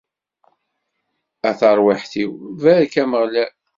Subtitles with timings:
[1.49, 3.51] A tarwiḥt-iw, barek Ameɣlal!